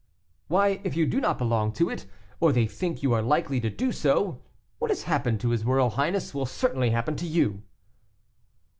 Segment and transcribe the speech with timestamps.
[0.47, 2.07] "Why, if you do belong to it,
[2.39, 4.41] or they think you are likely to do so,
[4.79, 7.61] what has happened to his royal highness will certainly happen to you."